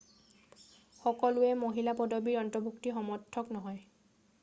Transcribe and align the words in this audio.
সকলোৱেই 1.01 1.53
মহিলা 1.65 1.95
পদবীৰ 2.01 2.43
অন্তৰ্ভুক্তিৰ 2.43 2.99
সমৰ্থক 3.01 3.57
নহয় 3.59 3.83